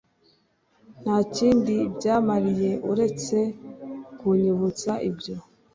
[1.01, 3.37] nta kindi byamariye uretse
[4.19, 5.35] kunyibutsa ibyo